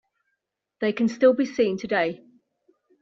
They 0.79 0.93
still 0.93 1.35
can 1.35 1.35
be 1.35 1.45
seen 1.45 1.77
today. 1.77 2.23